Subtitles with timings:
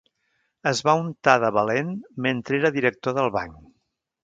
[0.71, 1.93] Es va untar de valent
[2.27, 3.63] mentre era director del banc.